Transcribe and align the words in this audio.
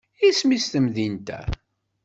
Isem-is 0.29 0.65
temdint-a? 0.71 1.39